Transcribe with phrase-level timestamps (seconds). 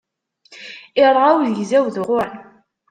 [1.03, 2.35] Irɣa uzegzaw d uquran.